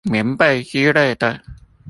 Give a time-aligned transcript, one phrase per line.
[0.03, 1.43] 棉被之類的